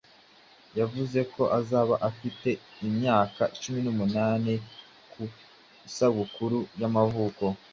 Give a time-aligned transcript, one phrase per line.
[0.79, 2.49] Yavuze ko azaba afite
[2.87, 4.53] imyaka cumi n'umunani
[5.11, 5.21] ku
[5.87, 7.43] isabukuru y'amavuko.